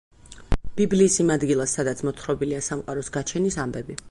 ბიბლიის 0.79 1.17
იმ 1.25 1.29
ადგილას, 1.35 1.75
სადაც 1.79 2.03
მოთხრობილია 2.09 2.65
სამყაროს 2.73 3.17
გაჩენის 3.19 3.65
ამბები. 3.67 3.99